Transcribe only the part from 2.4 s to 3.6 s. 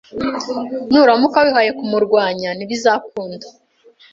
ntibizakunda